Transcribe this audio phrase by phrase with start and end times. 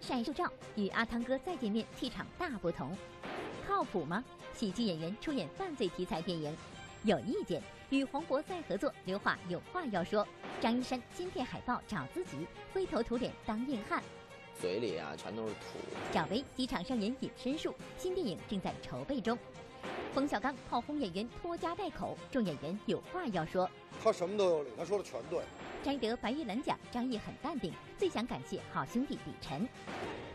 [0.00, 2.96] 晒旧照，与阿汤哥再见面，气场大不同。
[3.66, 4.22] 靠谱吗？
[4.54, 6.56] 喜剧演员出演犯罪题材电影，
[7.02, 7.62] 有意见。
[7.90, 10.26] 与黄渤再合作，刘华有话要说。
[10.60, 14.02] 张一山新片海报找自己，灰头土脸当硬汉，
[14.60, 15.78] 嘴里啊全都是土。
[16.12, 19.38] 赵薇机场上演隐身术，新电影正在筹备中。
[20.14, 23.68] 冯小刚炮轰演员拖家带口，众演员有话要说。
[24.00, 25.42] 他什么都有理，他说的全对。
[25.82, 29.68] 摘得白玉兰奖，张译很淡定，最想感谢好兄弟李晨。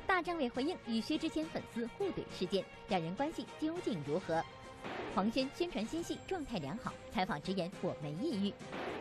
[0.06, 4.44] 大张伟回应与薛之谦粉丝互怼事件，两人关系究竟如何？
[5.16, 8.54] 黄轩宣传新戏状态良好，采访直言我没抑郁。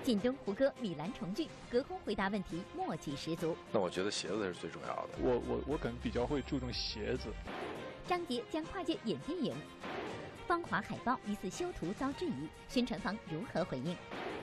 [0.05, 3.57] 靳东胡歌米兰重聚，隔空回答问题默契十足。
[3.73, 5.09] 那我觉得鞋子是最重要的。
[5.21, 7.31] 我我我可能比较会注重鞋子。
[8.07, 9.55] 张杰将跨界演电影，
[10.49, 13.95] 芳华海报疑似修图遭质疑，宣传方如何回应？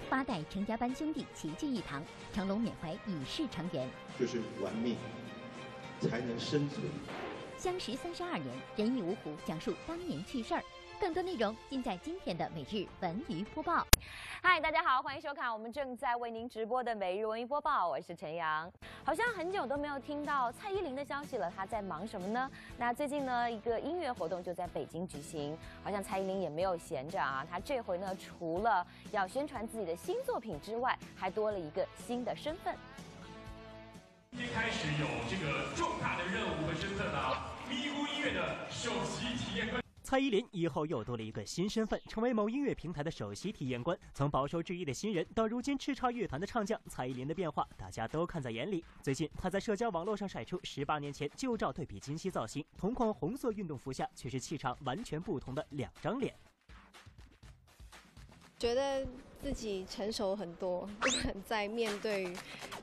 [0.07, 3.89] 八代成家班兄弟齐聚一堂，成龙缅怀已逝成员。
[4.19, 4.95] 就是玩命。
[5.99, 6.85] 才能生存。
[7.57, 10.63] 相识三十二年，人义芜湖讲述当年趣事儿。
[10.99, 13.85] 更多内容尽在今天的每日文娱播报。
[14.41, 18.71] 嗨，大家好，欢迎收看我们正在为您直播的每日文娱播报，我是陈阳。
[19.03, 22.49] 好像很久都没有听到蔡依林的消息了，她在忙什么呢？
[22.77, 27.45] 那最近呢，一个音乐活动就在北京举行，好像蔡依林也没有闲着啊。
[27.49, 32.75] 她这回呢，除了要宣传自己的新作品之外，还多了一个新的身份。
[34.31, 37.51] 今天开始有这个重大的任务和身份啊！
[37.69, 43.97] 咪咕音乐的首席体验官蔡依林以后又多了一个新身份，成为某音乐平台的首席体验官。
[44.13, 48.85] 从饱受质疑的新人到如今叱咤乐坛的唱将，蔡依林的变化大家都看在眼里。
[49.01, 56.35] 最近，她在社交网络上晒出十八年前旧照对比今昔造型，同款红色运动服下却是气场完全不同的两张脸。
[58.59, 59.07] 觉得
[59.43, 62.25] 自己成熟很多，不敢再面对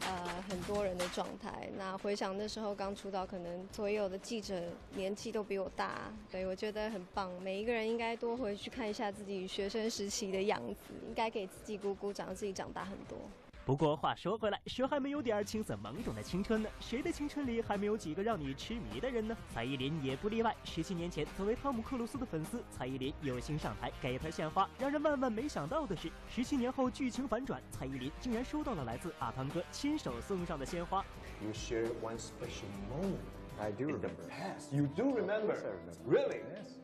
[0.06, 1.68] 呃很多人的状态。
[1.76, 4.62] 那回想那时候刚出道，可能所有的记者
[4.94, 7.30] 年纪都比我大，对我觉得很棒。
[7.42, 13.18] 每一个人应该多回去看一下自己学生时期的样子，应该给自己鼓鼓掌，自己长大很多。
[13.64, 16.68] 不过话说回来，谁还没有点青涩懵懂的青春呢？
[16.80, 19.36] 谁的青春里还没有几个让你痴迷的人呢？
[19.54, 20.52] 蔡依林也不例外。
[20.64, 24.68] 十七年前，作为汤姆克鲁斯的粉丝，蔡依林有幸上台给他献花。
[24.80, 31.04] 让人万万没想到的是，十七年后剧情反转，蔡依林竟然收到了来自阿汤哥亲手送上的鲜花。
[31.40, 33.20] You share one special moment.
[33.60, 34.24] I do remember.
[34.72, 35.56] You do remember?
[36.04, 36.40] Really?
[36.52, 36.78] Yes.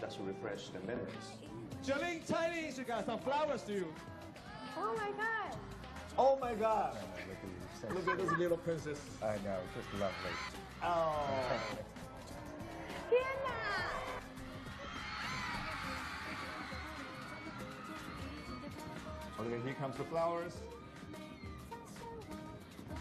[0.00, 1.32] That's refresh the memories.
[1.82, 3.86] Jolene Chinese, you got some flowers to you.
[4.76, 5.56] Oh my god.
[6.17, 6.95] Oh my God!
[7.89, 8.99] Look at, Look at this little princess.
[9.21, 10.33] I know, just lovely.
[10.83, 11.13] Oh.
[13.09, 13.49] 天哪！
[19.39, 20.53] Okay, here comes the flowers.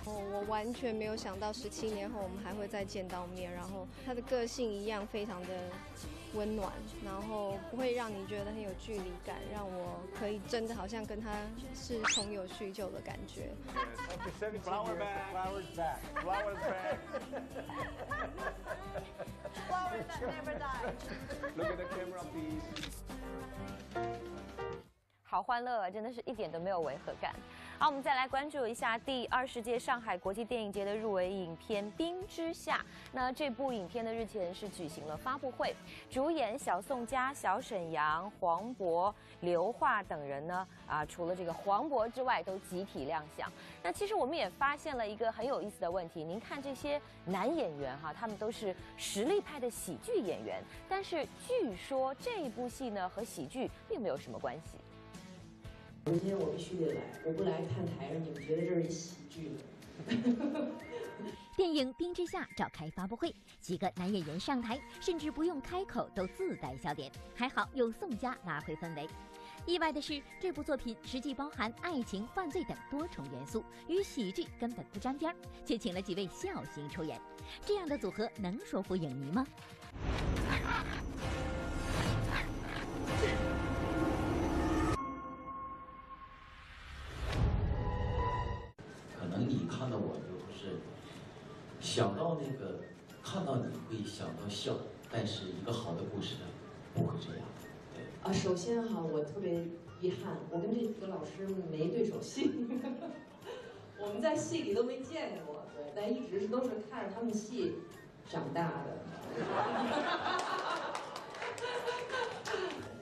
[0.04, 5.48] 哦，我完全没有想到十七年后我们还会再见到面，然后他的个性一样非常的。
[6.35, 6.71] 温暖，
[7.05, 11.31] 然后不会让你觉得很有距离感，让我可以真的好像跟他
[11.75, 13.51] 是朋友叙旧的感觉。
[14.63, 16.97] Flower back, flowers back, flowers back.
[19.67, 20.93] Flowers that never die.
[21.55, 22.63] Look at the camera, please.
[25.23, 27.33] 好欢乐啊，真的是一点都没有违和感。
[27.79, 32.77] 好，我们再来关注一下第二十届上海国际电影节的入围影片《冰之下》。
[33.11, 35.75] 那这部影片的日前是举行了发布会，
[36.09, 43.51] 主演小宋佳、小沈阳、黄渤、刘桦等人呢，啊，除了这个黄渤之外，都集体亮相。
[43.81, 54.77] 那其实我们也发现了一个很有意思的问题，您看这些男演员哈，他们都是实力派的喜剧演员，但是据说这部戏呢和喜剧并没有什么关系。
[56.05, 59.57] 今天我必须得来，我不来看台上，你们觉得这是喜剧吗？
[61.55, 69.07] 电影《冰之下》召开发布会，几个男演员上台，甚至不用开口都自带笑点，还好有宋佳拉回氛围。
[69.65, 75.35] 意外的是，这部作品实际包含爱情、犯罪等多重元素，与喜剧根本不沾边儿，
[75.65, 77.21] 却请了几位笑星出演，
[77.65, 79.47] 这样的组合能说服影迷吗？
[89.37, 90.77] 能你看到我就是
[91.79, 92.79] 想到那个
[93.23, 94.75] 看到你会想到笑，
[95.11, 96.35] 但是一个好的故事
[96.93, 97.45] 不会这样。
[97.93, 99.65] 对啊，首先哈，我特别
[100.01, 102.51] 遗憾，我跟这几个老师没对手戏，
[103.99, 107.75] 我们在戏里都没见过，对，但一直是都是看着他们戏
[108.29, 108.99] 长大的。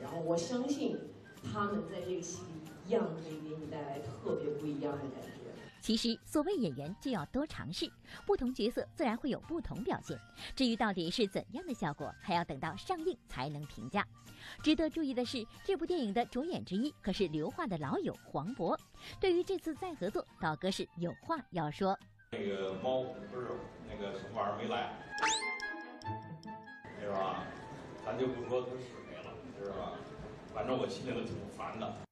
[0.02, 0.98] 然后我相信
[1.44, 5.51] 他们在这个戏里一样可以给你带来特别不一样的感觉。
[5.82, 7.92] 其实，所谓演员就要多尝试，
[8.26, 10.18] 不同角色自然会有不同表现。
[10.56, 14.06] 至于到底是怎样的效果，还要等到上映才能评价。
[14.64, 18.78] 值得注意的是，这部电影的主演之一可是刘桦的老友黄渤。
[19.20, 21.98] 对于这次再合作，导哥是有话要说。
[22.32, 23.02] 那个猫
[23.32, 23.48] 不是
[23.90, 24.94] 那个什么玩意儿没来，
[27.00, 27.44] 是吧？
[28.06, 29.94] 咱就不说他是谁了，知道吧？
[30.54, 32.11] 反正我心里头挺烦的。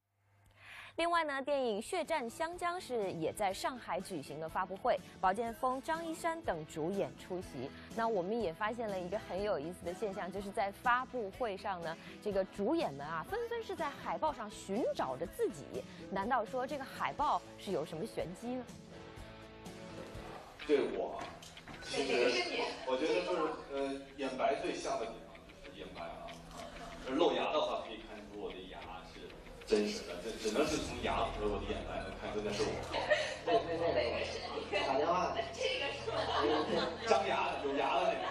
[0.96, 7.70] 另外呢，电影《血战湘江》是也在上海举行了发布会，宝剑锋、张一山等主演出席。
[7.96, 15.82] 那我们也发现了一个很有意思的现象，就是在发布会上呢，这个主演们啊，纷纷是在海报上寻找着自己。
[16.10, 18.64] 难道说这个海报是有什么玄机呢？
[20.66, 21.18] 对我，
[21.82, 22.12] 其实
[22.86, 23.42] 我觉得就是
[23.72, 25.34] 呃，眼白最像的地方
[25.64, 26.26] 就是眼白啊。
[27.14, 27.69] 露牙的话，
[29.70, 32.74] 真实的，这只能是从牙和我的眼来能看出那是我。
[33.46, 35.32] 对对对，打电话。
[35.54, 36.18] 这个是吗？
[37.06, 38.26] 张牙的，有牙的那个。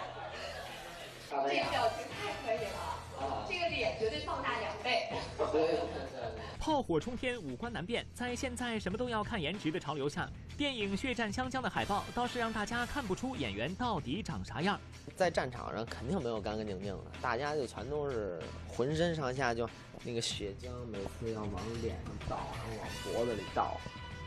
[1.48, 5.08] 这个表情太可以了，这个脸绝对放大两倍。
[6.60, 10.28] 炮火冲天，五官难辨，在现在什么都要看颜值的潮流下，
[10.58, 14.78] 电影《血战湘江》的海报倒是让大家看不出演员到底长啥样。
[15.16, 19.66] 在战场上肯定没有干干净净的，大家就全都是浑身上下就
[20.04, 23.80] 那个血浆，每次要往脸上倒，然后往脖子里倒，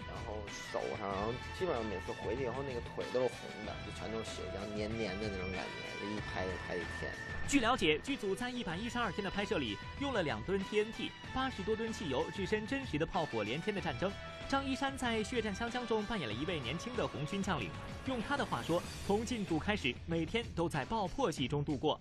[0.09, 0.33] 然后
[0.71, 7.13] 手上，然后基本上每次回去以后那个腿都是红的，就全都是血浆黏黏的那种感觉，这一拍就拍一天。
[7.47, 14.11] 据了解，剧组在一百一十二天的拍摄里，用了两吨 TNT、八十多吨汽油，置身真实的炮火连天的战争。
[14.49, 17.69] 张一山在《血战湘江》中扮演了一位年轻的红军将领，
[18.07, 21.99] 用他的话说，从进组开始，每天都在爆破戏中度过。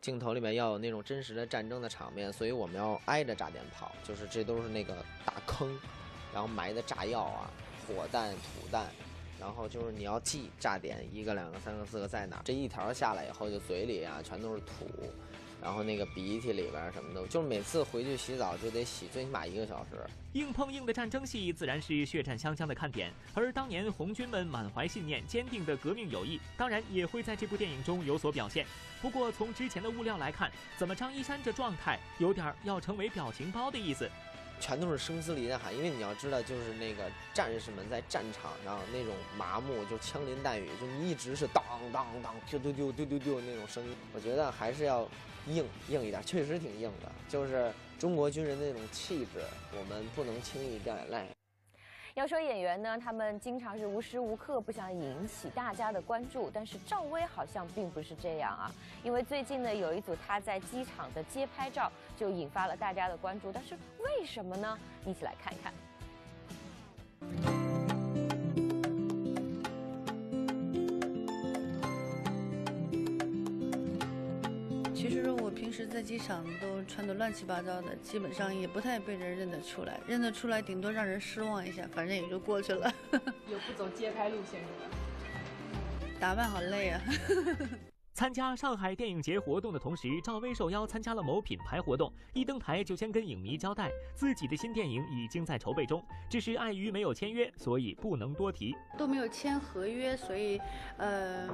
[0.00, 5.78] 镜头里面要有那种真实的战争的场面，所以我们要挨着炸电炮，就是这都是那个大坑，
[6.32, 7.50] 然后埋的炸药啊。
[7.88, 8.86] 火弹、土弹，
[9.40, 12.42] 然后就是你要记炸点，一个、两个、三个、四个在哪？
[12.44, 14.86] 这一条下来以后，就嘴里啊全都是土，
[15.62, 19.96] 然后那个鼻涕里边什么的，就是每次回去洗澡就得洗最起码一个小时。
[20.34, 28.66] 硬碰硬的战争戏自然是血战湘江的看点，而当年红军们满怀信念、坚定的革命友谊，当然也会在这部电影中有所表现。
[29.00, 34.08] 不过从之前的物料来看，怎么张一山这状态有点要成为表情包的意思。
[34.60, 41.62] 全都是声嘶力竭喊，因为你要知道，就是那个战士们在战场上那种麻木，就枪林弹雨，就你一直是当
[41.92, 43.96] 当当，丢丢丢丢丢丢那种声音。
[44.12, 45.08] 我觉得还是要
[45.46, 49.40] 硬硬一点，确实挺硬的，就是中国军人那种气质，
[49.72, 51.37] 我们不能轻易掉眼泪。
[52.18, 58.68] 要说演员呢，他们经常是无时无刻不想引起大家的关注，但是赵薇好像并不是这样啊。
[59.04, 64.76] 因为最近呢，有一组她在机场的街拍照就引发了大家的关注，但是为什么呢？
[65.06, 65.72] 一起来看一看。
[74.98, 82.92] 其实我平时在机场都穿的乱七八糟的，基本上也不太被人认得出来，认得出来顶多让人失望一下，反正也就过去了。
[83.48, 86.18] 有不走街拍路线是吧？
[86.18, 87.00] 打扮好累啊。
[88.18, 92.12] 参加上海电影节活动的同时，赵薇受邀参加了某品牌活动。
[92.34, 98.74] 一登台就先跟影迷交代，自己的新电影已经在筹备中，只是碍于没有签约，所以不能多提。
[98.98, 100.60] 都没有签合约，所以
[100.96, 101.48] 呃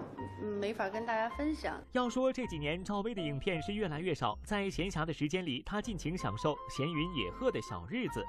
[0.58, 1.78] 没法跟大家分享。
[1.92, 8.24] 要说这几年赵薇的影片是越来越少，在闲暇的时间里，她尽情享受闲云野鹤的小日子。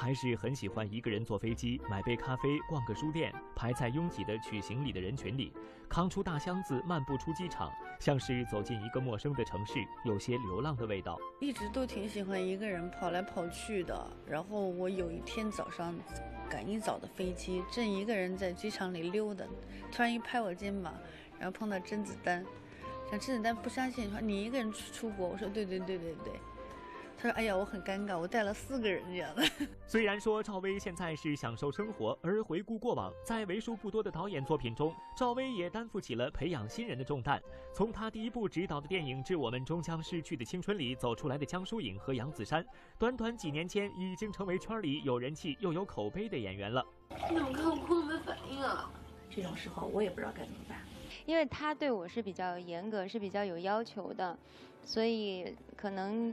[0.00, 5.52] 还是很喜欢一个人坐飞机，买杯咖啡，逛个书店，排在拥挤的取行李的人群里，
[5.88, 11.18] 扛出大箱子，漫步出机场，像是走进一个陌生的城市，有些流浪的味道。
[11.40, 14.08] 一直都挺喜欢一个人跑来跑去的。
[14.24, 15.92] 然后我有一天早上
[16.48, 19.44] 赶一早的飞机，正一个人在机场里溜达，
[19.90, 20.94] 突然一拍我肩膀，
[21.40, 22.46] 然后碰到甄子丹，
[23.10, 25.26] 甄子丹不相信，说你一个人出出国？
[25.26, 26.32] 我说对对对对对。
[27.20, 29.42] 他说：“哎呀，我很尴尬，我带了四个人这样的。
[29.88, 37.42] ”虽然说赵薇现在是享受生活，而回顾过往，在为数不多的导演作品中，赵薇也担负起了培养新人的重担。
[37.74, 42.64] 从她第一部执导的电影《致我们终将逝去的青春》里走出来的江疏影和杨子姗，
[42.96, 46.86] 短短几年间已经成为圈里有人气又有口碑的演员了。
[47.28, 48.88] 你怎么看我哭没反应啊？
[49.28, 50.78] 这种时候我也不知道该怎么办，
[51.26, 54.38] 因为他对我是比较严格，是比较有要求的，
[54.84, 56.32] 所以可能。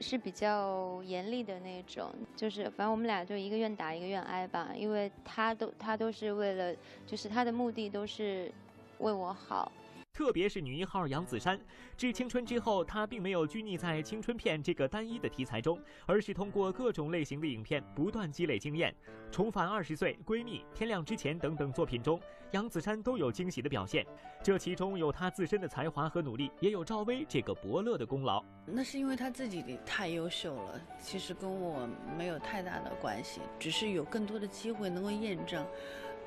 [0.00, 6.74] 是比较严厉的那种，就是反正我们俩就一个愿打一个愿挨吧，因为他都他都是为了，
[7.06, 8.50] 就是他的目的都是
[8.98, 9.70] 为我好。
[10.18, 11.56] 特别是女一号杨子姗。
[11.96, 18.92] 致青春之后，她并没有拘泥在青春片这个单一的题材中，而是通过各种类型的影片不断积累经验。
[19.30, 22.20] 重返二十岁、闺蜜、天亮之前等等作品中，
[22.50, 24.04] 杨子姗都有惊喜的表现。
[24.42, 28.44] 这其中有她自身的才华和努力，也有赵薇这个伯乐的功劳。
[28.66, 35.64] 那是因为她自己太优秀了，其实跟我没有太大的关系，只是有更多的机会能够验证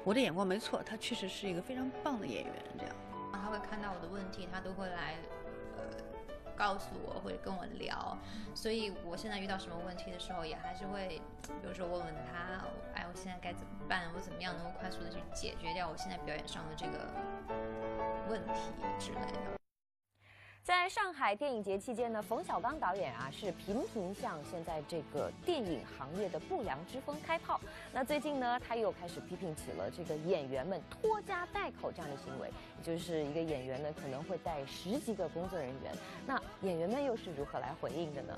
[0.05, 2.53] 我的眼光没错，她确实是一个非常棒的演员。
[2.79, 2.95] 这样，
[3.41, 5.15] 他会看到我的问题，他都会来。
[5.77, 5.83] 呃
[6.53, 8.15] 告诉我或者跟我聊，
[8.53, 12.62] 所以我现在遇到什么问题的时候，也还是会，比如说问问他，
[12.93, 14.12] 哎，我现在该怎么办？
[14.13, 17.07] 我怎么样能够快速的去解决掉我现在表演上的这个
[18.29, 18.53] 问题
[19.00, 19.61] 之类的。
[20.63, 27.60] 在上海电影节期间呢，冯小刚导演啊是频频向现在这个电影行业的不良之风开炮。
[27.91, 35.91] 那最近呢，他又开始批评起了这个演员们拖家带口这样的行为，也就是一个演员呢可能会带十几个工作人员。
[36.27, 38.38] 那演员们又是如何来回应的呢？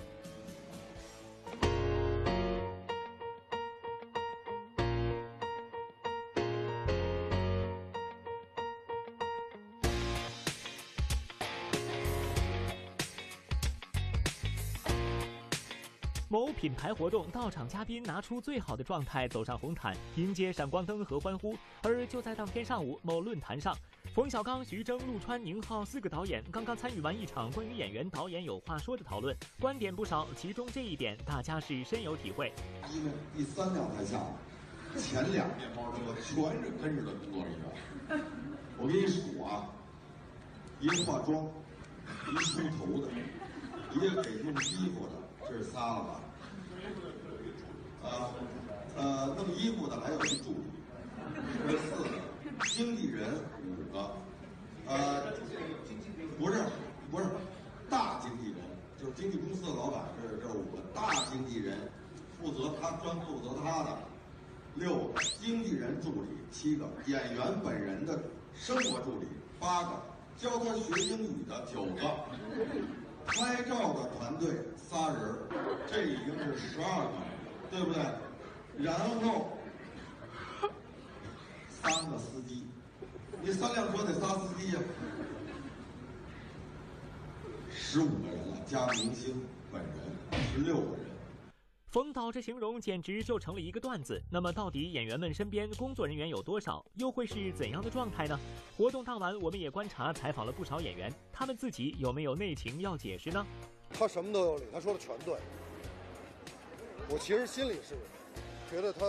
[16.63, 21.58] 品牌活动到场嘉宾拿出最好的状态走上红毯，迎接闪光灯和欢呼。
[21.82, 23.75] 而就在当天上午，某论坛上，
[24.15, 30.25] 冯小刚、徐峥、陆川、宁浩四个导演刚刚参与完一场关于演员导演有话说的讨论，观点不少。
[30.38, 32.50] 其中这一点大家是深有体会。
[32.93, 34.24] 因为第三辆台下，
[34.98, 38.25] 前两面包车全是跟着的工作人员。
[38.77, 39.67] 我给你数啊，
[40.79, 41.46] 一个化妆，
[42.32, 43.12] 一个梳头的，
[43.91, 45.12] 一个给用衣服的。
[45.46, 46.22] 这是仨了吧？
[48.03, 48.29] 呃，
[48.98, 50.65] 呃，弄衣服的还有一助理，
[51.67, 52.10] 这四个，
[52.65, 53.33] 经纪人
[53.65, 54.12] 五个，
[54.86, 55.24] 呃，
[56.38, 56.62] 不是
[57.10, 57.25] 不是，
[57.89, 58.60] 大经纪人
[59.00, 61.77] 就是经纪公司的老板，这是这五个大经纪人，
[62.41, 63.98] 负责他专负责他的
[64.75, 68.22] 六个，经纪人助理七个，演员本人的
[68.53, 69.27] 生活助理
[69.60, 69.91] 八个，
[70.38, 72.13] 教他学英语的九个。
[73.25, 75.33] 拍照的团队仨人
[75.89, 77.13] 这已经是十二个，
[77.74, 78.03] 对不对？
[78.77, 79.50] 然后
[81.68, 82.68] 三个司机，
[83.42, 84.80] 你三辆车得仨司机呀，
[87.72, 91.06] 十五个人了，加明星本人十六个人。
[91.89, 94.22] 冯导这形容简直就成了一个段子。
[94.32, 98.39] 那么，到底演员们身边工作人员有多少，又会是怎样的状态呢？
[98.77, 103.44] 活动当晚，我们也观察采访了不少演员，他们自己有没有内情要解释呢？
[103.89, 105.36] 他什么都有理，他说的全对。
[107.10, 107.95] 我其实心里是
[108.69, 109.00] 觉得他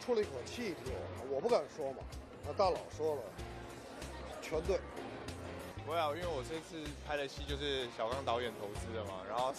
[0.00, 1.98] 出了一口气替我，我不敢说嘛。
[2.46, 3.22] 那大佬说了，
[4.40, 4.78] 全对。
[5.84, 9.54] 不会啊，因为我这次拍的戏就是小刚导演投资的嘛，然后。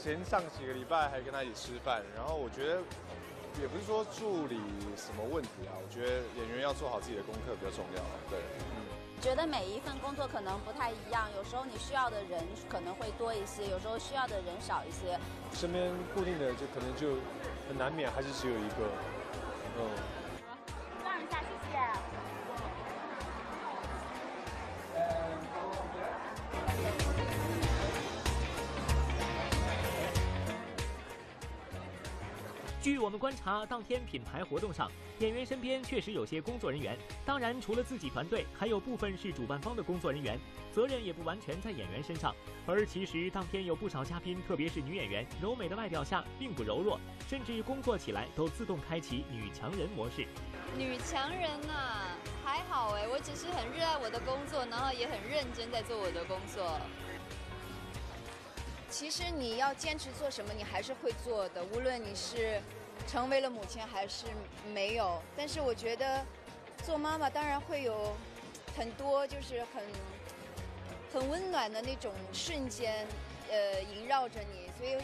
[0.00, 2.78] 前上几个礼拜还跟他一起吃饭，然后我觉得
[3.60, 4.54] 也不是说助理
[4.96, 8.02] 什么问题啊，我觉得演员要做好自己的功课比较重要。
[8.30, 8.38] 对，
[8.70, 8.86] 嗯。
[9.20, 15.18] 觉得每一份工作可能不太一样，有时候你需要的人可能会多一些，有时候需要的人少一些。
[15.52, 17.16] 身边固定的就可能就
[17.68, 18.90] 很难免还是只有一个，
[19.78, 20.23] 嗯。
[33.18, 36.98] 观察，当天品牌活动上，演员身边确实有些工作人员。
[37.24, 40.38] 当然，除了自己团队，还有部分是主办方的工作人员，
[40.72, 42.34] 责任也不完全在演员身上。
[42.66, 50.26] 而其实当天有不少嘉宾，特别是女演员，柔美的外表下并不柔弱，甚至工作起来都自动开启女强人模式。
[50.76, 56.78] 女强人呐，还好哎，我只是很热爱我的工作，然后也很认真在做我的工作。
[58.90, 61.62] 其实你要坚持做什么，你还是会做的。
[61.64, 62.62] 无论你是
[63.06, 64.26] 成为了母亲还是
[64.72, 66.24] 没有，但是我觉得
[66.82, 68.12] 做妈妈当然会有
[68.76, 69.84] 很多就是很
[71.12, 73.06] 很温暖的那种瞬间，
[73.50, 74.96] 呃，萦绕着你，所以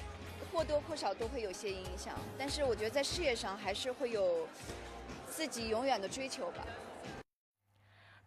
[0.53, 2.15] 或多或少都会有些影响。
[2.39, 4.49] 但是我觉得在事业上还是会有
[5.29, 6.65] 自己永远的追求吧。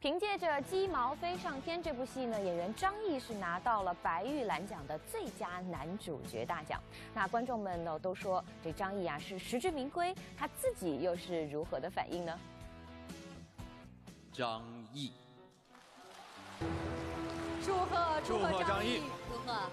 [0.03, 6.77] 凭借着《鸡毛飞上天》这部戏呢，演员张译是拿到了白玉兰奖的最佳男主角大奖。
[7.13, 12.37] 那观众们呢都说这张译啊是实至名归，他自己又是如何的反应呢？
[14.33, 15.13] 张译，
[17.63, 19.69] 祝贺祝贺张译，祝贺！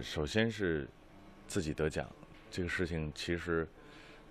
[0.00, 0.88] 首先是
[1.48, 2.08] 自己得奖，
[2.52, 3.68] 这个事情其实，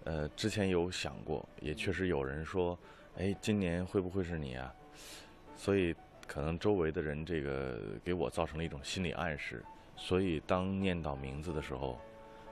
[0.05, 2.79] 呃，之前有想过，也确实有人说，
[3.17, 4.73] 哎，今年会不会是你啊？
[5.55, 5.95] 所以
[6.27, 9.63] 可能周围的人这个给我造成了一种心理暗示，
[9.95, 11.99] 所以当念到名字的时候，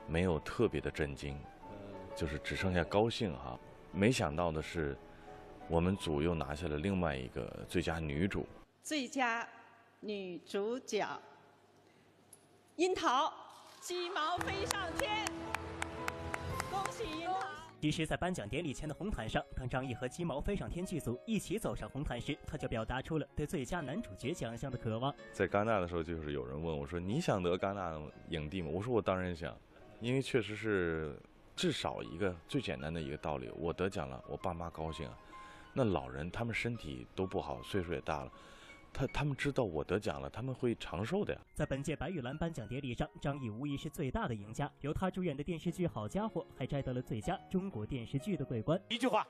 [0.07, 1.39] 没有特别的震惊，
[2.15, 3.59] 就是只剩下高兴哈。
[3.91, 4.97] 没想到的是，
[5.69, 8.45] 我们组又拿下了另外一个最佳女主。
[8.83, 9.47] 最佳
[9.99, 11.05] 女主角，
[12.75, 13.33] 樱桃，
[13.79, 15.25] 鸡毛飞上天，
[16.69, 17.56] 恭喜樱桃！
[17.79, 25.13] 其实，在颁奖典礼前的红毯上，当张译和《鸡毛飞上天》剧组一起走上红毯时，他就表达出了对最佳男主角奖项的渴望。
[25.31, 27.98] 在戛纳的时候，就是有人问我说：“你想得戛纳
[28.29, 29.55] 影帝吗？”我说：“我当然想，
[30.01, 31.17] 因为确实是
[31.55, 35.17] 至少一个最简单的一个道理，我得奖了，我爸妈高兴啊。
[35.72, 38.31] 那老人他们身体都不好，岁数也大了。”
[38.94, 41.39] 他他们知道我得奖了，他们会长寿的呀。
[41.53, 44.72] 在本届白玉兰颁奖典礼上，张译无疑是最大的赢家。
[44.82, 48.82] 由他主演的电视剧《好家伙》还摘得了最佳中国电视剧的桂冠。
[48.89, 49.27] 一句话，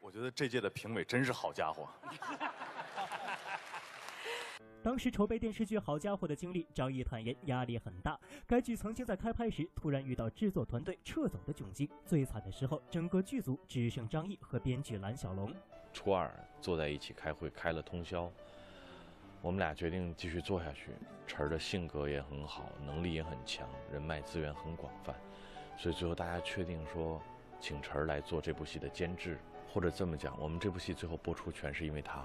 [0.00, 1.88] 我觉得这届的评委真是好家伙。
[4.82, 8.16] 当时筹备电视剧《好家伙》的经历，张译坦言压力很大。
[8.46, 15.52] 该剧曾经在开拍时突然遇到制作团队撤走的窘境，最惨的时候，整个剧组只剩张译和编剧蓝小龙。
[15.96, 18.30] 初二坐在一起开会，开了通宵。
[19.40, 20.90] 我们俩决定继续做下去。
[21.26, 25.14] 晨儿的性格也很好，能力也很强，人脉资源很广泛，
[25.78, 27.22] 所以最后大家确定说，
[27.62, 29.38] 请晨儿来做这部戏的监制，
[29.72, 32.22] 或者这么讲，我们这部戏最后播出全是因为他。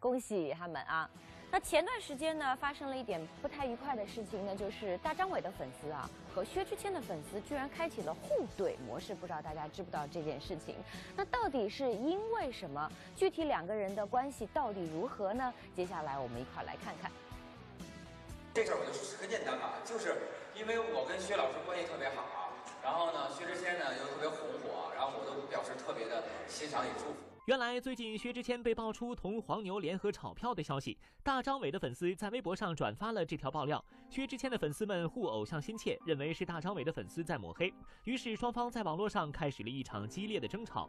[0.00, 1.08] 恭喜他们啊！
[1.54, 10.74] 那前段时间呢，发生了一点不太愉快的事情呢，就是大张伟的粉丝啊和薛之谦的粉丝居然开启了互怼模式，不知道大家知不知道这件事情？
[11.14, 12.90] 那到底是因为什么？
[13.14, 15.54] 具体两个人的关系到底如何呢？
[15.76, 17.08] 接下来我们一块来看看。
[18.52, 20.22] 这事儿我就说很简单吧，就是
[20.56, 22.50] 因为我跟薛老师关系特别好，
[22.82, 27.33] 然后呢，薛之谦呢又特别红火，然后我都表示特别的欣赏与祝福。
[27.46, 33.84] 原来，最近薛之谦被爆出同黄牛联合炒票的消息，大张伟的粉丝在微博上转发了这条爆料。
[34.08, 37.70] 薛之谦的粉丝们互偶像心切，认为是大张伟的粉丝在抹黑，
[38.04, 40.88] 于是双方在网络上开始了一场激烈的争吵。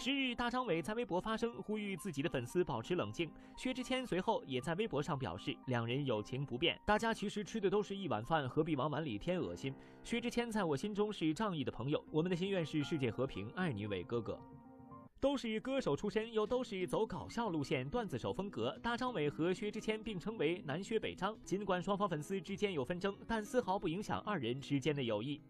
[0.00, 3.28] 十日，大张伟在微博发声，呼吁自己的粉丝保持冷静。
[3.56, 9.74] 薛之谦随后也在微博上表示，两人友情不变，大家其实吃的都是一碗饭，何必往碗里添恶心？
[10.04, 14.38] 薛之谦在我心中是仗义的朋友，我们的心愿是世界和平，爱你伟哥哥。
[15.18, 21.36] 都是歌手出身，又都是走搞笑路线、段子手风格，大张伟和薛之谦并称为南薛北张。
[21.42, 25.40] 尽管双方粉丝之间有纷争，但丝毫不影响二人之间的友谊。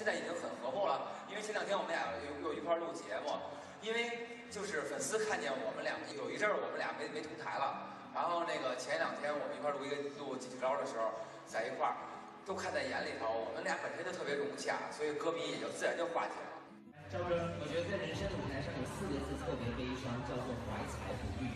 [0.00, 1.12] 现在已经很和睦了。
[1.28, 3.36] 因为前两天我们俩又又一块录节目，
[3.84, 7.84] 因为就是粉丝看见我们俩有一阵儿我们俩没没同台了，
[8.16, 11.12] 然后那个前两天我们一块录一个录几招的时候，
[11.44, 11.92] 在一块儿
[12.48, 16.56] 都看在眼里头，我们俩本身就特别融洽，所以歌迷也就自然就化解了。
[17.12, 21.52] 赵哥，我觉得在人生的舞台上有四个字特别悲伤，叫做怀才不遇。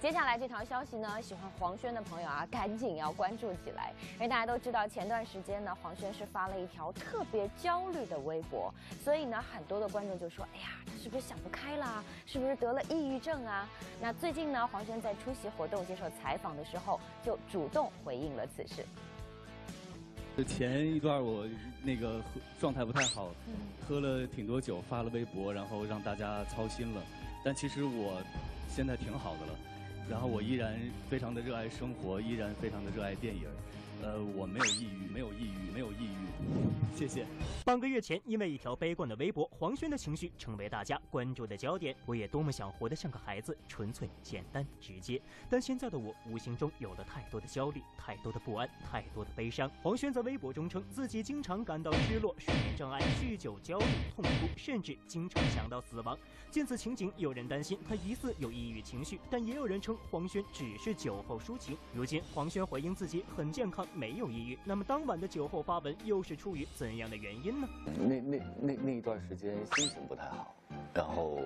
[0.00, 12.04] 接下来这条消息呢，喜欢黄轩的朋友啊，赶紧要关注起来，因为大家都知道，前段时间呢，黄轩是发了一条特别焦虑的微博，所以呢，很多的观众就说，哎呀，他是不是想不开啦？
[12.26, 13.68] 是不是得了抑郁症啊？
[14.00, 18.86] 那最近呢，黄轩在出席活动接受采访的时候，就主动回应了此事。
[20.46, 21.44] 前一段我
[21.82, 22.22] 那个
[22.60, 23.32] 状态不太好，
[23.88, 27.02] 喝了挺多酒，发了微博，然后让大家操心了。
[27.44, 28.22] 但其实我
[28.68, 29.58] 现在挺好的了。
[30.10, 30.78] 然后我依然
[31.10, 33.42] 非常的热爱生活，依然非常的热爱电影。
[34.02, 36.96] 呃，我没有抑郁，没有抑郁，没有抑郁。
[36.96, 37.26] 谢谢。
[37.64, 41.94] 半个月前，因为一条悲观的微博，黄轩的情绪成为大家关注的焦点。
[42.06, 45.20] 我也多么想活得像个孩子，纯粹、简单、直接。
[45.50, 49.70] 但现在的我，无形中有了太多的焦虑，太多的不安，太多的悲伤。
[49.82, 53.84] 黄轩在微博中称，自己经常感到失落、睡眠障碍、酗酒、焦虑、
[54.14, 56.16] 痛苦，甚至经常想到死亡。
[56.50, 61.76] 见此情景，有人担心他疑似有抑郁情绪，但也有人称黄轩只是酒后抒情。
[61.92, 63.86] 如今，黄轩回应自己很健康。
[63.94, 67.68] 没有抑郁，那么当晚的酒后发文又是出于怎样的原因呢？
[67.84, 70.54] 那那那那一段时间心情不太好，
[70.94, 71.38] 然后，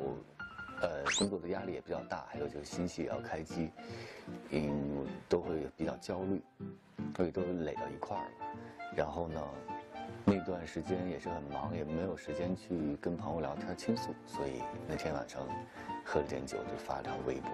[0.80, 3.70] 呃，工作的压力也比较大，还有就是新戏也要开机，
[4.50, 6.42] 嗯，都会比较焦虑，
[7.16, 8.30] 所以都垒到一块儿了。
[8.94, 9.40] 然后呢，
[10.24, 15.46] 那段时间也是很忙，也没有时间去跟朋友聊天倾诉，所以那天晚上
[16.04, 17.50] 喝了点酒就发了条微博。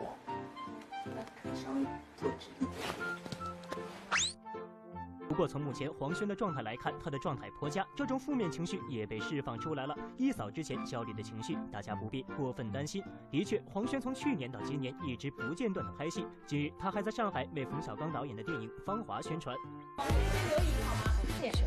[5.28, 13.04] 不过从目前黄轩的状态来看，他的状态颇佳，这种负面情绪也被释放出来了，一扫之前焦虑的情绪，大家不必过分担心。
[13.30, 19.54] 的确，黄轩从去年到今年一直不间断的拍戏，近日他还在上海为冯小刚导演的电影《芳华》宣传。
[19.98, 21.02] 黄轩先留影好吗？
[21.40, 21.64] 谢谢。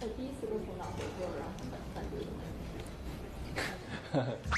[0.00, 1.52] 我第一次跟冯导合作，然后
[1.94, 2.40] 感觉怎么
[4.26, 4.53] 样？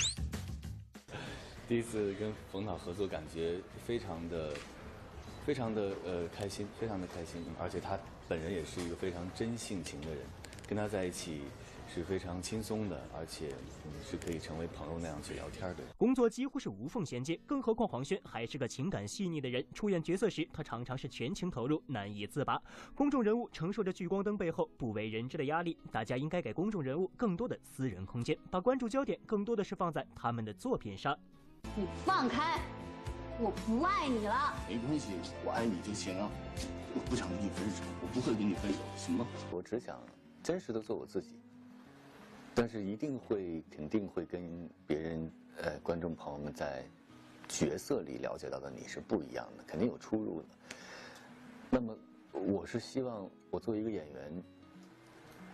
[1.68, 4.54] 第一次跟冯导合作，感觉非常的、
[5.44, 7.42] 非常的呃开心，非常的开心。
[7.58, 7.98] 而且他
[8.28, 10.18] 本人也是一个非常真性情的人，
[10.68, 11.40] 跟他在一起
[11.92, 13.48] 是非常轻松的，而且
[14.08, 15.82] 是可以成为朋友那样去聊天的。
[15.98, 22.62] 工作几乎是无缝衔接，更何况黄轩还是个情感细腻的人，出演角色时他常常是全情投入，难以自拔。
[22.94, 31.18] 公众人物承受着聚光灯背后不为人知的压力，大家应该给公众人物更多的私人空间，把关注焦点更多的是放在他们的作品上。
[31.74, 32.60] 你放开，
[33.40, 34.54] 我不爱你了。
[34.68, 35.12] 没关系，
[35.44, 36.30] 我爱你就行了。
[36.94, 39.26] 我不想跟你分手，我不会跟你分手，行吗？
[39.50, 40.00] 我只想
[40.42, 41.38] 真实的做我自己，
[42.54, 46.82] 但是一定会肯定会跟别人呃观众朋友们在
[47.48, 50.48] 角色里了解到的你是不一样的，肯定有出入的。
[51.68, 51.94] 那么
[52.32, 54.42] 我是希望我作为一个演员，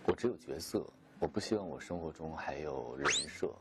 [0.05, 0.85] 我只有角色，
[1.19, 3.53] 我不希望我生活中还有人设。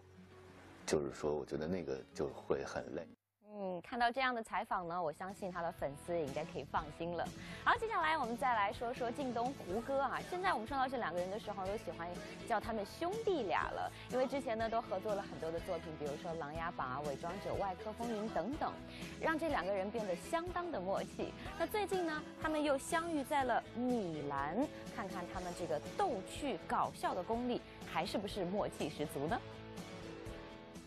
[0.87, 3.07] 就是说，我觉得那个就会很累。
[3.55, 7.23] 嗯，看到这样的采访呢，我相信他的粉丝也应该可以放心了。
[7.63, 10.19] 好，接下来我们再来说说靳东、胡歌啊。
[10.31, 12.09] 现在我们说到这两个人的时候，都喜欢
[12.49, 18.73] 叫他们兄弟俩了，因为之前呢都合作了很多的作品，比如说《琅琊榜》啊、《伪装者》、《外科风云》等等，
[19.21, 21.33] 让这两个人变得相当的默契。
[21.59, 24.57] 那最近呢，他们又相遇在了米兰，
[24.97, 29.39] 看看他们这个逗趣搞笑的功力还是不是默契十足呢？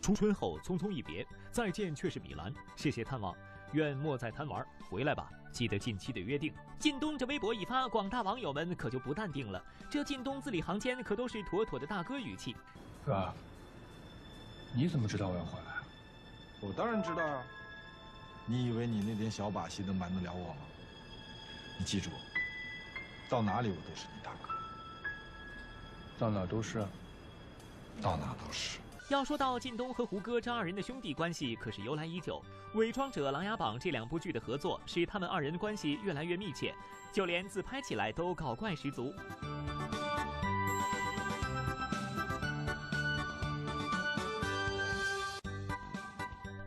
[0.05, 2.53] 初春后匆匆一别，再见却是米兰。
[2.75, 3.35] 谢谢探望，
[3.71, 5.31] 愿莫再贪玩，回来吧。
[5.51, 6.53] 记得近期的约定。
[6.77, 9.59] 靳东这微博一发，广大网友们可就不淡定了。
[9.89, 12.55] 这靳东字里行间可都是妥妥的大哥语气。
[13.03, 13.33] 哥，
[14.75, 15.73] 你怎么知道我要回来？
[16.61, 17.41] 我当然知道啊。
[18.45, 20.59] 你以为你那点小把戏能瞒得了我吗？
[21.79, 22.11] 你记住，
[23.27, 24.53] 到哪里我都是你大哥。
[26.19, 26.85] 到哪都是。
[28.03, 28.77] 到哪都是。
[29.09, 32.41] 要说到靳东和胡歌这二人的兄弟关系，可是由来已久。
[32.77, 36.73] 《伪装者》《琅琊榜》这两部剧的合作，使他们二人关系越来越密切，
[37.11, 39.13] 就连自拍起来都搞怪十足。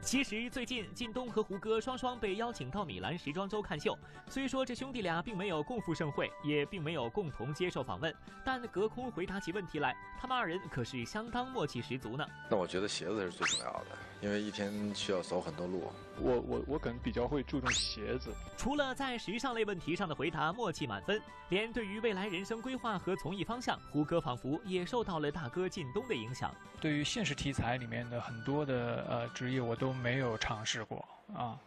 [0.09, 3.95] 其实最近，靳东和胡歌双双被邀请到米兰时装周看秀。
[4.27, 12.27] 虽说这兄弟俩并没有共赴盛会，也并没有共同接受访问，但隔空回答起问题来，他们二人可是相当默契十足呢。
[12.51, 15.91] 那我觉得鞋子是最重要的，因为一天需要走很多路。
[16.21, 18.31] 我我我可能比较会注重鞋子。
[18.57, 26.53] 除了在时尚类问题上的回答默契满分，连对于未来人生规划和从艺方向，胡歌仿佛也受到了大哥靳东的影响。
[26.81, 31.05] 对于现实题材里面的很多的呃职业，我都没有尝试过
[31.35, 31.59] 啊，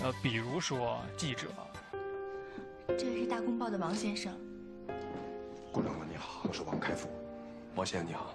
[0.00, 1.48] 呃，比如说记者。
[2.98, 4.32] 这个是大公报的王先生。
[5.72, 7.08] 顾长官你好，我是王开复。
[7.74, 8.34] 王先生你好，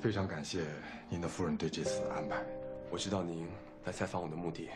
[0.00, 0.62] 非常感谢
[1.08, 2.44] 您的夫人对这次的安排。
[2.90, 3.48] 我知道您。
[3.84, 4.68] 来采访我的目的，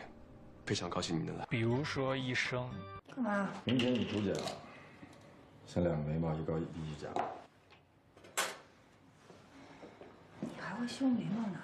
[0.65, 1.45] 非常高兴您能来。
[1.47, 2.67] 比如说医生，
[3.15, 3.49] 干嘛？
[3.63, 4.33] 明天你出检，
[5.67, 7.09] 先两个眉毛一高一低一假。
[10.39, 11.59] 你还会修眉毛呢？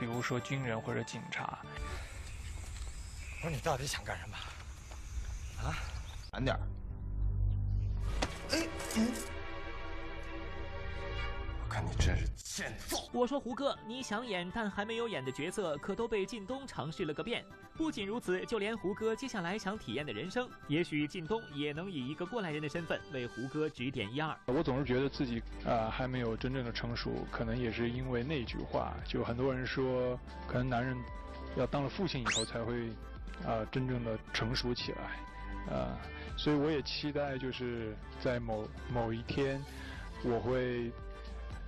[0.00, 1.60] 比如说军人或者警察。
[3.40, 4.36] 不是你到底想干什么？
[5.62, 5.76] 啊？
[6.32, 6.58] 晚点。
[8.50, 9.35] 哎，我
[11.76, 12.64] 看你真是。
[13.12, 17.44] 我说胡歌，你想演但还没有演的角色，可都被靳东尝试了个遍。
[17.76, 24.34] 不仅如此，就连胡歌接下来想体验的人生，也许靳东也能以一个过来人的身份为胡歌指点一二。
[24.46, 30.96] 我总是觉得自己啊还没有真正的成熟，可能也是因为那句话，就很多人说，可能男人
[31.56, 32.88] 要当了父亲以后才会
[33.44, 36.00] 啊真正的成熟起来，啊，
[36.38, 39.62] 所以我也期待就是在某某一天，
[40.24, 40.90] 我会。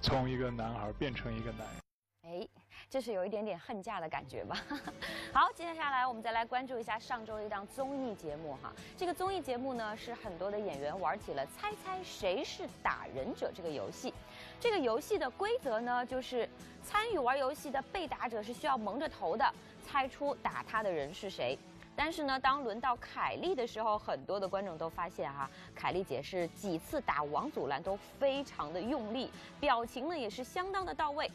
[0.00, 2.48] 从一个男孩变成一个男人，哎，
[2.88, 4.56] 这是有一点点恨嫁的感觉吧？
[5.34, 8.72] 好，接下来我们再来关注一下上周的一档综艺节目哈。
[8.96, 14.14] 这个综艺节目呢，是很多的演员玩起了猜猜谁是打人者这个游戏。
[14.60, 16.48] 这个游戏的规则呢，就是
[16.82, 19.52] 参与玩游戏的被打者是需要蒙着头的，
[19.84, 21.58] 猜出打他的人是谁。
[22.00, 31.28] 但是呢，当轮到凯丽的时候，很多的观众都发现哈，凯丽姐是几次打王祖蓝都非常的用力，表情呢也是相当的到位。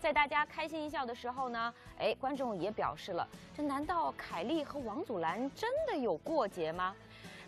[0.00, 3.24] 在大家开心一笑的时候呢，哎，观众也表示了，
[3.56, 6.92] 这难道凯莉和王祖蓝真的有过节吗？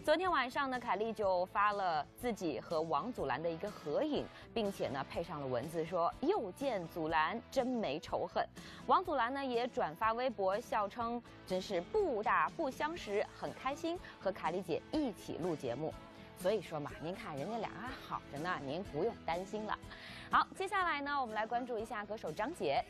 [0.05, 8.45] 昨天晚上呢，凯莉就发了自己和王祖蓝的一个合影，并且呢配上了文字说：“又见祖蓝，真没仇恨。”
[8.89, 15.95] 王祖蓝呢也转发微博笑称：“真是不打不相识，很开心和凯莉姐一起录节目。”
[16.37, 19.79] 所以说嘛，您看人家俩还好着呢，您不用担心了。
[20.33, 22.85] 好，接下来呢，我们来关注一下歌手张杰。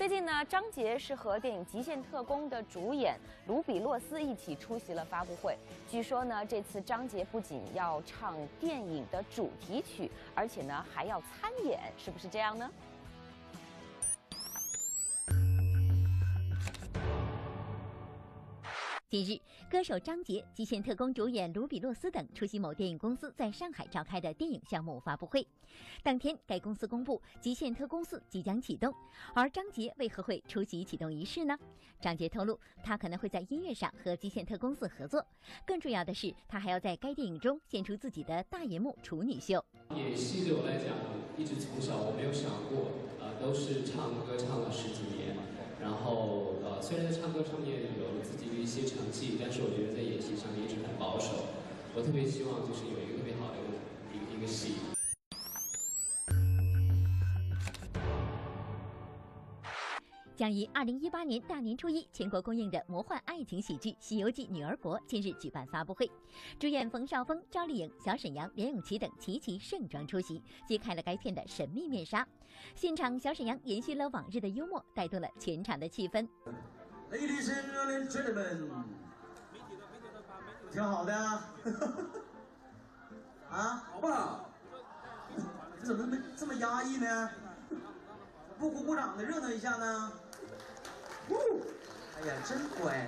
[0.00, 5.54] 最近呢，张杰是和电影《极限特工》的主演卢比洛斯一起出席了发布会。
[5.90, 12.70] 据说呢，这次张杰不仅要唱电影的主题曲，而且呢还要参演，是不是这样呢？
[19.10, 25.44] 近日，歌手张杰、极限特工主演卢比洛斯等出席某电影公司在上海召开的电影项目发布会。
[26.00, 28.94] 当天，该公司公布《极限特工四》即将启动，
[29.34, 31.58] 而张杰为何会出席启动仪式呢？
[32.00, 35.26] 张杰透露，他可能会在音乐上和《极限特工四》合作，
[35.66, 39.64] 更重要的是，他还要在该电影中献出自己的大银幕处女秀。
[39.96, 40.94] 演戏对我来讲，
[41.36, 45.34] 一直从小我没有想过，呃，都是唱歌唱了十几年，
[45.82, 51.56] 然后呃，虽然在唱歌上面有了自己的一些成绩，但是我觉得在演戏上面一直很保守。
[51.94, 53.56] 我特别希望就是有一个特别好的
[54.12, 54.99] 一个一个戏。
[60.40, 66.10] 将于二零一八年大年初一全国公映的魔幻爱情喜剧《西游记女儿国》近日举办发布会，
[66.58, 72.26] 主演冯绍峰、赵丽颖、小沈阳、连咏琪等齐齐盛装出席，揭开了该片的神秘面纱。
[72.74, 76.26] 现场，小沈阳延续了往日的幽默，带动了全场的气氛。
[77.12, 78.70] Ladies and gentlemen，
[80.72, 81.52] 挺好的 啊，
[83.50, 84.50] 啊，好不好？
[85.82, 87.30] 这怎么没这么压抑呢？
[88.58, 90.10] 不鼓鼓掌的热闹一下呢？
[91.30, 93.06] 哎呀，真乖！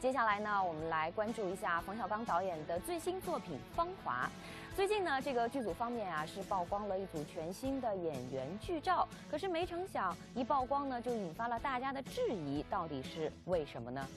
[0.00, 4.28] 接下来呢，我们来关注一下冯小刚导演的最新作品《芳华》。
[4.76, 14.08] 最近呢，这个剧组方面啊是曝光了一组全新的演员剧照，可是没成想一曝光呢，就引发了大家的质疑，到底是为什么呢？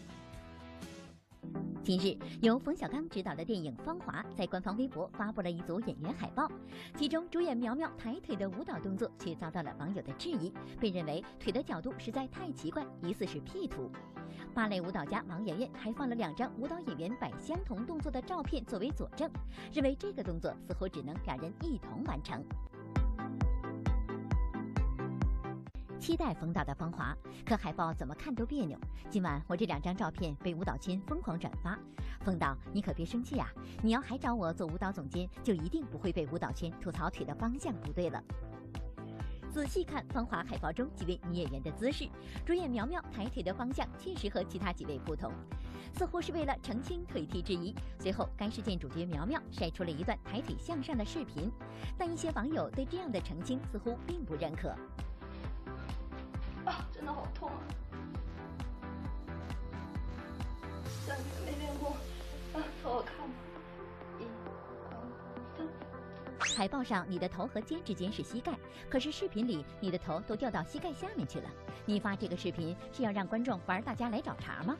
[1.84, 6.50] 近日，由冯小刚执导的电影《芳华》在官方微博发布了一组演员海报，
[6.98, 13.92] 其中主演苗苗抬腿的舞蹈动作却遭到了网友的质疑，被认为腿的角度实在太奇怪，疑似是 P 图。
[14.54, 19.30] 芭蕾舞蹈家王媛媛还放了两张舞蹈演员摆相同动作的照片作为佐证，
[19.72, 22.44] 认为这个动作似乎只能两人一同完成。
[26.00, 27.16] 期待冯导的《芳华》，
[27.48, 28.78] 可海报怎么看都别扭。
[29.10, 31.78] 今晚我这两张照片被舞蹈圈疯狂转发，
[32.22, 33.48] 冯导你可别生气啊！
[33.82, 38.22] 你要还找我做舞蹈总监，就一定不会被舞蹈圈吐槽腿的方向不对了。
[39.52, 42.08] 仔细看《芳华》海报中几位女演员的姿势，
[42.46, 45.32] 主演苗苗抬腿的方向确实和其他几位不同，
[45.98, 47.74] 似乎是为了澄清腿踢之疑。
[47.98, 51.50] 随后，该事件主角苗苗晒出了一段抬腿向上的视频，
[51.98, 54.76] 但一些网友对这样的澄清似乎并不认可。
[56.66, 57.62] 啊，真的好痛啊！
[61.08, 61.90] 两天没练过，
[62.54, 63.16] 啊，给我看。
[64.20, 64.26] 一、
[64.90, 64.98] 二、
[65.58, 66.58] 三。
[66.58, 68.52] 海报上你的头和肩之间是膝盖，
[68.90, 71.50] 可是视频里你的头都掉到膝盖下面去了。
[71.86, 74.76] 你发这个视频是要让观众玩大家来找茬吗？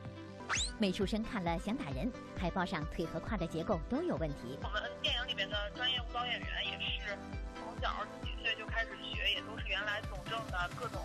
[0.78, 2.10] 美术生看了想打人。
[2.36, 4.58] 海报上腿和胯的结构都有问题。
[4.62, 7.16] 我们电影里面的专业舞蹈演员也是
[7.54, 11.02] 从小几岁就开始学，也都是原来总政的各种。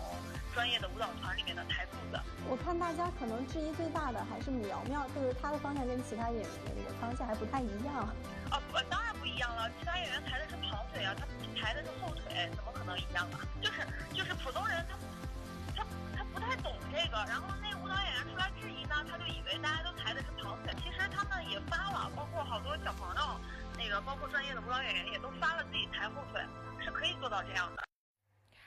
[0.54, 8.04] 专业的舞蹈团里面的台步子，我看大家可能质疑最大的还是苗苗，就是她的方向跟其他演员的这个方向还不太一样。
[8.52, 11.24] 啊，不，当然不一样了，其他演员抬的是旁腿啊，他
[11.56, 13.40] 抬的是后腿，怎么可能一样啊？
[13.64, 13.80] 就是
[14.12, 14.94] 就是普通人他
[15.74, 23.40] 他他不太懂这个，然后那舞蹈演员出来质疑呢，他就以为大家都抬的是旁腿，其实他们也发了，包括好多小朋友，
[23.82, 26.40] 那个包括专业的舞蹈演员也都发了自己抬后腿，
[26.80, 27.82] 是可以做到这样的。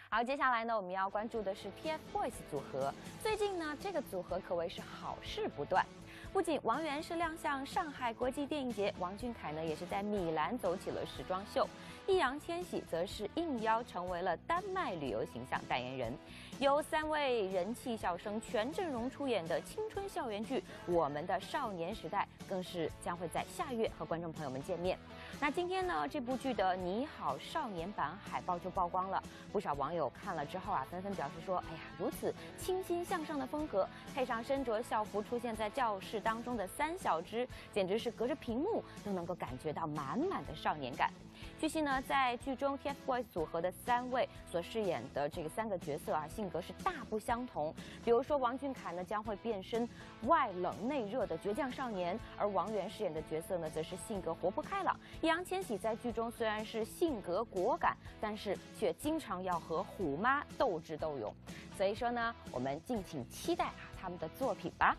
[0.09, 2.93] 好，接下来呢，我们要关注的是 TFBOYS 组合。
[3.23, 5.85] 最近呢，这个组合可谓是好事不断。
[6.33, 11.67] 不仅王源是亮相上海国际电影节，王俊凯呢也是在米兰走起了时装秀，
[12.07, 16.13] 易烊千玺则是应邀成为了丹麦旅游形象代言人。
[16.59, 24.97] 由三位人气小生全阵容出演的青春校园剧《我们的少年时代》，更是将会在下月和观众朋友们见面。
[25.41, 41.11] 那今天呢，这部剧的《你好少年版》海报就曝光了，不少网友看了之后啊，纷纷表示说：“哎呀，如此清新向上的风格，配上身着校服出现在教室当中的三小只，简直是隔着屏幕都能够感觉到满满的少年感。”
[41.59, 47.73] 据悉呢，在剧中 TFBOYS 组合的三位所饰演的这个三个角色啊，性格是大不相同。
[48.03, 49.87] 比如说王俊凯呢，将会变身
[50.23, 54.99] 外冷内热的倔强少年，而王源饰演的角色呢，则是性格活泼开朗。
[55.21, 61.33] 易烊千玺在剧中虽然是性格果敢，但是却经常要和虎妈斗智斗勇。
[61.77, 64.95] 所以说呢，我们敬请期待啊他们的作品吧。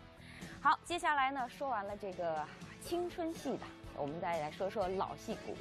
[0.61, 2.45] 好，接下来呢，说完了这个
[2.81, 5.55] 青春戏的，我们再来说说老戏骨。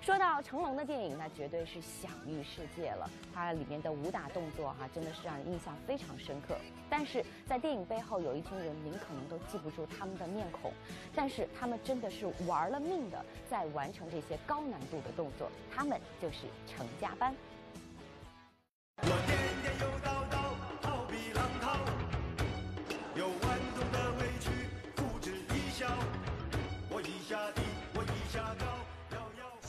[0.00, 3.08] 说到成龙的电影，那绝对是享誉世界了。
[3.34, 6.56] 它里面的武打动作哈，真的是让人印象非常深刻。
[6.88, 10.72] 但是在电影背后，有一群人，您可能都记不住他们的面孔，
[11.14, 15.50] 但是他们真的是玩了命的在完成这些高难度的动作。
[15.70, 17.34] 他们就是成家班。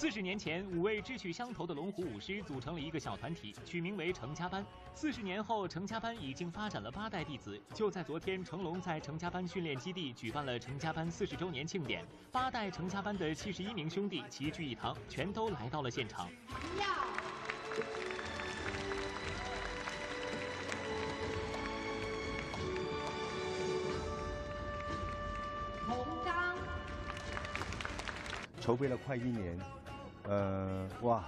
[0.01, 4.65] 四十年前，五位志趣相投的龙虎舞狮组成了一个小团体，取名为成家班。
[4.95, 7.61] 四十年后，成家班已经发展了八代弟子。
[7.71, 16.27] 就在昨天，成龙在成家班训练基地举办了成家班四十周年庆典，八代成家班的七十一名兄弟齐聚一堂，全都来到了现场。
[28.59, 29.59] 筹备了快一年。
[30.31, 31.25] 呃，哇，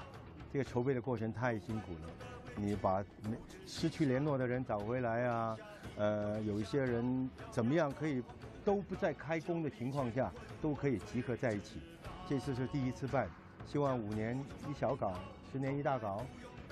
[0.50, 2.10] 这个筹备的过程太辛苦了。
[2.56, 3.04] 你把
[3.68, 5.58] 失去联络的人找回来啊，
[5.98, 8.24] 呃，有一些人怎么样可以
[8.63, 11.82] 都不在开工的情况下都可以集合在一起。
[12.30, 13.28] 这次是第一次办，
[13.68, 15.13] 希望五年一小搞，
[15.52, 16.24] 十年一大搞。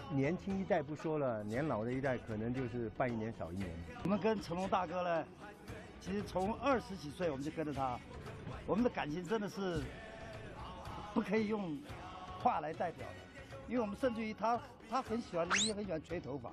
[0.09, 3.69] 年轻一代不说了，年老的一代可能就是办一年少一年。
[4.03, 5.25] 我们跟成龙大哥呢，
[5.99, 7.99] 其实从二十几岁我们就跟着他，
[8.65, 9.83] 我们的感情真的是
[11.13, 11.77] 不可以用。
[12.41, 13.15] 话来代表的，
[13.67, 16.51] 因为我们甚至于他他很喜欢，也很喜欢吹头发。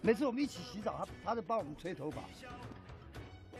[0.00, 2.22] 每次我们一起洗澡，他他就帮我们吹头发。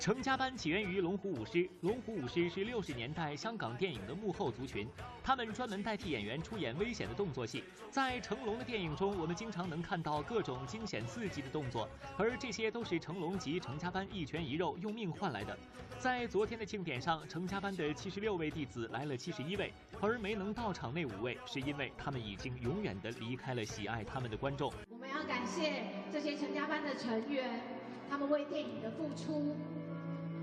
[0.02, 4.84] 成家班起源于龙虎舞狮，龙虎舞狮是六十年代香港电影的幕后族群，
[5.22, 7.62] 他们专门代替演员出演危险的动作戏。
[7.88, 11.88] 在成龙的电影中，我们经常能看到各种惊险刺激的动作，
[12.18, 15.56] 而这些都是成龙及成家班一拳一肉用命换来的。
[16.00, 24.72] 在昨天的庆典上，成家班的七十六位弟子来了七十一位，而没能到场那五位，是因为他们已经永远的离开了喜爱他们的观众。
[24.90, 27.62] 我们要感谢这些成家班的成员，
[28.10, 29.54] 他们为电影的付出。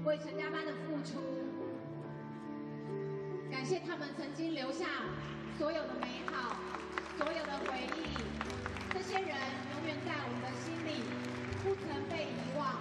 [0.10, 1.20] 为陈家班的付出，
[3.52, 4.88] 感谢他们曾经留下
[5.56, 6.58] 所有的美好，
[7.16, 8.18] 所有的回忆。
[8.92, 11.04] 这些人永远在我们的心里，
[11.64, 12.76] 不曾被遗忘。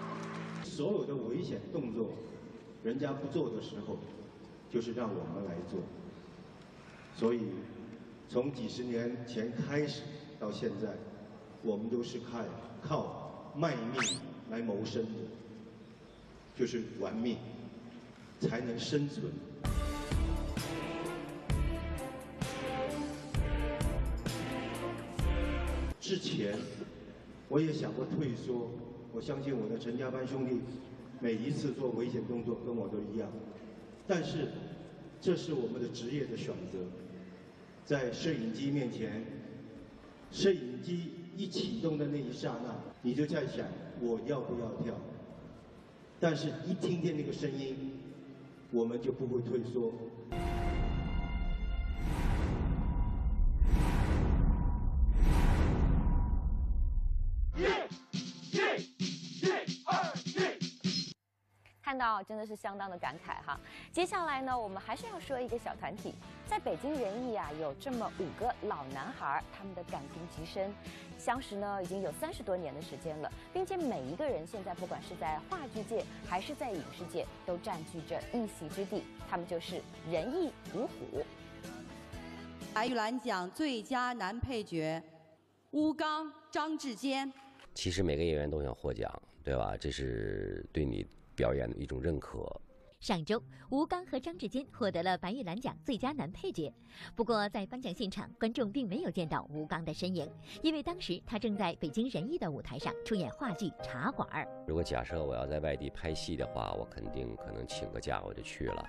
[0.64, 2.12] 所有的危险动作，
[2.82, 3.98] 人家不做的时候，
[4.70, 5.80] 就是让我们来做。
[7.14, 7.42] 所以，
[8.26, 10.00] 从几十年前开始
[10.40, 10.96] 到现在，
[11.60, 12.42] 我们都是靠
[12.80, 15.10] 靠卖命来谋生的。
[16.58, 17.36] 就是玩命
[18.40, 19.30] 才能生存。
[26.00, 26.58] 之前
[27.48, 28.70] 我也想过退缩，
[29.12, 30.60] 我相信我的陈家班兄弟
[31.20, 33.30] 每一次做危险动作跟我都一样，
[34.06, 34.48] 但是
[35.20, 36.78] 这是我们的职业的选择，
[37.84, 39.24] 在摄影机面前，
[40.32, 43.66] 摄影机一启动的那一刹那，你就在想
[44.00, 44.94] 我要不要跳。
[46.20, 47.76] 但是，一听见那个声音，
[48.72, 49.92] 我们就不会退缩。
[62.08, 63.60] 到真的是相当的感慨哈。
[63.92, 66.14] 接下来呢，我们还是要说一个小团体，
[66.46, 70.72] 在北京人艺啊，有这么五个老男孩，他们的感情极深，
[71.18, 79.02] 相识呢已经有三十多年的时间了，并且每一个人现在不管是在话剧界还是在影视界，都占据着一席之地。
[79.28, 81.22] 他们就是仁义五虎。
[82.72, 85.02] 白玉兰奖最佳男配角，
[85.72, 87.30] 吴刚、张志坚。
[87.74, 89.10] 其实每个演员都想获奖，
[89.44, 89.76] 对吧？
[89.76, 91.06] 这是对你。
[91.38, 92.44] 表演的一种认可。
[92.98, 96.74] 上周，吴刚和张志坚获得了白玉兰奖最佳男配角。
[97.14, 100.28] 不过，在颁奖现场，观众并没有见到吴刚的身影，
[100.62, 104.28] 因为当时他正在北京人艺的舞台上出演话剧《茶馆》。
[104.66, 108.84] 如果假设我要在外地拍戏的话，我肯定可能请个假我就去了。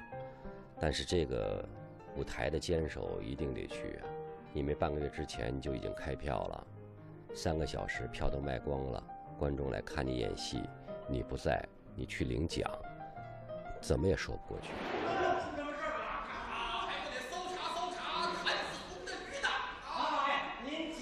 [0.79, 1.63] 但是这个
[2.17, 4.09] 舞台的坚守一定得去啊，
[4.55, 6.67] 因为半个月之前就已经开票了，
[7.35, 9.03] 三个小时票都卖光了，
[9.37, 10.63] 观众来看你演戏，
[11.07, 11.63] 你不在。
[11.99, 12.65] 你去领奖
[13.81, 14.69] 怎么也说不过去。
[14.69, 15.59] 啊
[16.87, 18.49] 还不得搜查搜查的
[20.63, 20.93] 您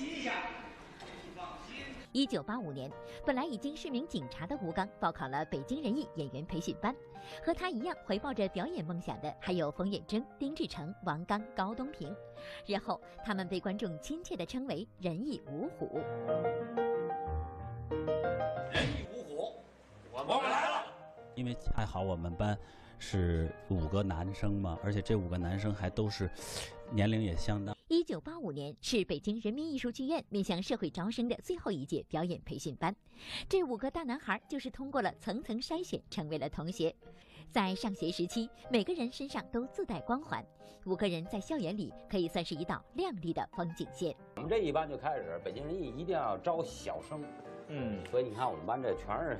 [2.13, 2.91] 一九八五年
[3.23, 6.95] 本来已经是名警察的吴刚报考了北京人艺演员培训班
[7.45, 12.11] 和他一样怀抱着表演梦想的还有冯远征丁志成王刚高东平
[12.65, 16.01] 日后他们被观众亲切地称为人艺五虎
[21.37, 22.57] 因为还好我们班
[22.97, 26.29] 是五个男生嘛，而且这五个男生还都是
[26.91, 27.77] 年龄也相当。
[27.87, 32.93] 一九八五年是北京人民艺术剧院面向社会招生的最后一届表演培训班，
[33.47, 36.93] 这五个大男孩就是通过了层层筛选，成为了同学。
[37.51, 40.43] 在上学时期，每个人身上都自带光环，
[40.85, 44.13] 五个人在校园里可以算是一道亮丽的风景线。
[44.35, 47.23] 我们这一班就开始，北京人艺一定要招小生，
[47.67, 49.39] 嗯，所以你看我们班这全是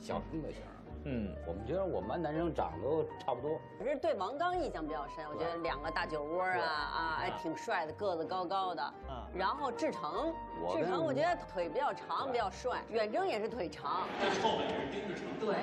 [0.00, 0.62] 小生的型。
[1.06, 3.60] 嗯，我们觉得我们班男生长得都差不多。
[3.78, 8.82] 我是对王刚印象比较深，我觉得两个大酒窝啊啊，还挺帅的，个子高高的。
[8.82, 10.34] 啊，然后志成，
[10.74, 12.82] 志成我觉得腿比较长，比较帅。
[12.88, 14.08] 远征也是腿长。
[14.18, 15.26] 最臭美是丁志成。
[15.38, 15.54] 对。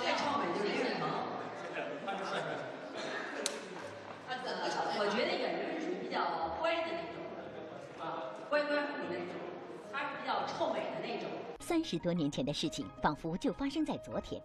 [0.00, 1.08] 最臭美就是丁志成。
[4.98, 6.20] 我觉得远征是属于比较
[6.60, 7.20] 乖的那种，
[8.00, 9.26] 啊，乖乖虎那种。
[9.92, 11.28] 他是比较臭美的那种。
[11.72, 14.42] 三十多年前的事情，仿佛就发生在昨天，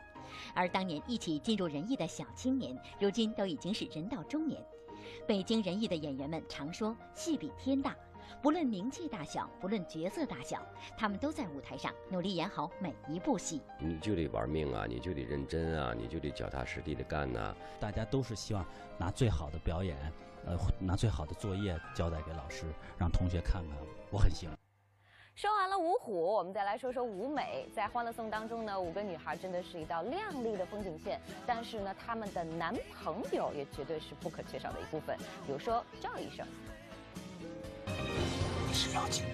[0.55, 4.65] 而当年一起进入人艺的小青年，如今都已经是人到中年。
[5.27, 7.93] 北京人艺的演员们常说“戏比天大”，
[8.41, 10.65] 不论名气大小，不论角色大小，
[10.97, 13.61] 他们都在舞台上努力演好每一部戏。
[13.77, 17.53] 你就得玩命啊，你就得认真啊，你就得脚踏实地的干呐。
[17.77, 18.65] 大家都是希望
[18.97, 19.97] 拿最好的表演，
[20.45, 22.67] 呃，拿最好的作业交代给老师，
[22.97, 23.77] 让同学看看，
[24.13, 24.66] 我很幸运。
[25.37, 27.69] 说完了五虎，我们再来说说五美。
[27.71, 31.21] 在《欢乐颂》当中呢，五个女孩真的是一道亮丽的风景线。
[31.45, 35.15] 但是呢，她们的男朋友也绝对是不可缺少的一部分。
[35.45, 36.43] 比如说赵医生，
[38.67, 39.25] 你是妖精。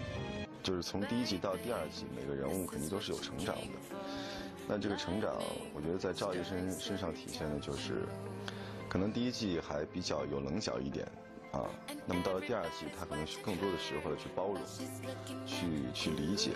[0.61, 3.97] 就是从第一季到第二季，每个人物肯定都是有成长的。
[4.67, 5.41] 那这个成长，
[5.73, 8.05] 我觉得在赵医生身上体现的就是，
[8.89, 11.07] 可能第一季还比较有棱角一点。
[11.53, 11.61] 啊，
[12.05, 14.57] 那么到了第二季，他可能更多的学会了去包容，
[15.45, 16.51] 去去理解。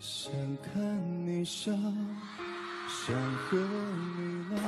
[0.00, 1.72] 想看你笑。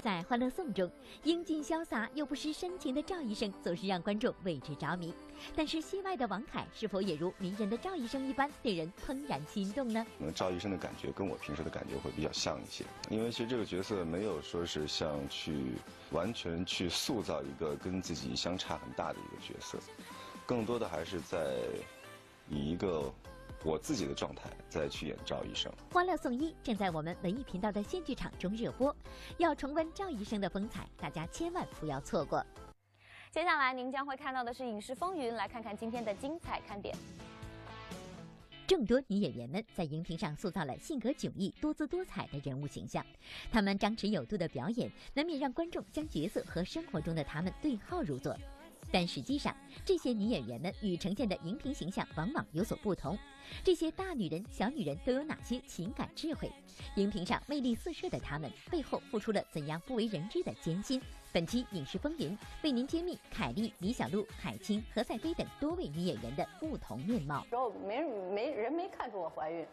[0.02, 0.90] 在《欢乐颂》中，
[1.24, 5.12] 英俊潇洒又不失深情的赵医生总是让观众为之着迷。
[5.56, 10.06] 但是戏外的王凯是否也如迷人的赵医生一般令人怦然心动呢？
[10.18, 15.72] 可能赵医生的感觉跟我平时的感觉会比较像一些，因为其实这个角色没有说是像去
[16.10, 19.78] 完全去塑造一个跟自己相差很大的一个角色，
[20.46, 21.56] 更多的还是在
[22.48, 23.12] 以一个。
[23.64, 28.94] 我自己的状态再去演赵医生，《欢乐颂一》正在我们文艺频道的新剧场中热播，
[29.38, 32.44] 要重温赵医生的风采，大家千万不要错过。
[33.32, 36.94] 接下来您将会看到的是《影视风云》，来看看今天的精彩看点。
[38.66, 43.04] 众多女演员们在荧屏上塑造了性格迥异、多姿多彩的人物形象，
[43.50, 48.36] 她们张弛有度的表演，难免让观众将角色和生活中的她们对号入座。
[48.90, 53.18] 但实际上，这些女演员们与呈现的荧屏形象往往有所不同。
[53.64, 56.50] 这些大女人、小女人都有哪些情感智慧？
[56.96, 61.00] 荧屏上魅力四射的她们，背后付出了怎样不为人知的艰辛？
[61.32, 62.30] 本期《影视风云》
[62.62, 67.46] 为您揭秘凯莉、李小璐、海清、何赛飞等多位女演员的不同面貌。
[67.50, 69.66] 然后没人没人没看出我怀孕，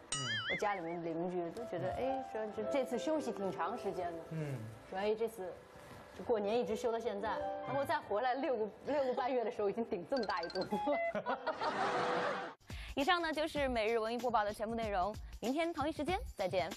[0.50, 4.58] 我家里面邻居都觉得，哎，说这这次休息挺长时间的，嗯，
[4.90, 5.52] 说哎这次。
[6.24, 7.28] 过年一直休到现在，
[7.66, 10.70] 然后再回来六个六个半月的时候，已经顶这么大一肚子
[11.22, 11.38] 了。
[12.94, 16.70] 以上呢就是每日文艺播报的全部内容，明天同一时间再见。